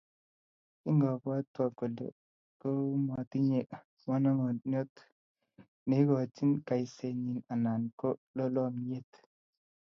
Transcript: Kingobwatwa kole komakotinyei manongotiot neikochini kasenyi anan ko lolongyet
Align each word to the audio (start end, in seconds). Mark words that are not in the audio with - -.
Kingobwatwa 0.79 1.65
kole 1.77 2.07
komakotinyei 2.59 3.71
manongotiot 4.09 4.93
neikochini 5.87 6.57
kasenyi 6.67 7.35
anan 7.53 7.83
ko 7.99 8.09
lolongyet 8.35 9.11